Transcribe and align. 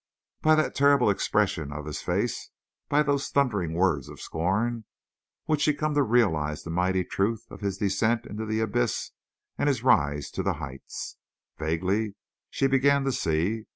By 0.41 0.55
that 0.55 0.73
terrible 0.73 1.11
expression 1.11 1.71
of 1.71 1.85
his 1.85 2.01
face, 2.01 2.49
by 2.89 3.03
those 3.03 3.27
thundering 3.29 3.73
words 3.73 4.09
of 4.09 4.19
scorn, 4.19 4.85
would 5.45 5.61
she 5.61 5.75
come 5.75 5.93
to 5.93 6.01
realize 6.01 6.63
the 6.63 6.71
mighty 6.71 7.03
truth 7.03 7.45
of 7.51 7.61
his 7.61 7.77
descent 7.77 8.25
into 8.25 8.47
the 8.47 8.61
abyss 8.61 9.11
and 9.59 9.67
his 9.69 9.83
rise 9.83 10.31
to 10.31 10.41
the 10.41 10.53
heights. 10.53 11.17
Vaguely 11.59 12.15
she 12.49 12.65
began 12.65 13.03
to 13.03 13.11
see. 13.11 13.65